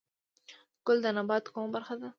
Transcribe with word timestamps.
ګل 0.85 0.97
د 1.03 1.07
نبات 1.17 1.45
کومه 1.53 1.69
برخه 1.75 1.93
ده؟ 2.01 2.09